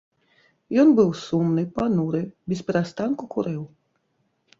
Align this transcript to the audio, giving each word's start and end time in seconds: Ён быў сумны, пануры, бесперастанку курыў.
Ён 0.83 0.93
быў 0.99 1.09
сумны, 1.25 1.65
пануры, 1.75 2.21
бесперастанку 2.53 3.29
курыў. 3.37 3.61